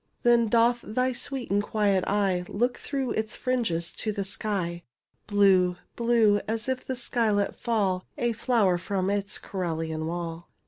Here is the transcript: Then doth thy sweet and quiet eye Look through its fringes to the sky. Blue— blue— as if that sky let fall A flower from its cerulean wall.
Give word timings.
Then 0.23 0.47
doth 0.47 0.81
thy 0.81 1.13
sweet 1.13 1.51
and 1.51 1.61
quiet 1.61 2.03
eye 2.07 2.43
Look 2.49 2.79
through 2.79 3.11
its 3.11 3.35
fringes 3.35 3.91
to 3.97 4.11
the 4.11 4.23
sky. 4.23 4.81
Blue— 5.27 5.77
blue— 5.95 6.41
as 6.47 6.67
if 6.67 6.87
that 6.87 6.95
sky 6.95 7.29
let 7.29 7.55
fall 7.55 8.07
A 8.17 8.31
flower 8.33 8.79
from 8.79 9.11
its 9.11 9.39
cerulean 9.39 10.07
wall. 10.07 10.49